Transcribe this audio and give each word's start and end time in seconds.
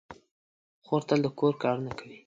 خور 0.85 1.01
تل 1.07 1.19
د 1.23 1.27
کور 1.39 1.53
کارونه 1.63 1.91
کوي. 1.99 2.17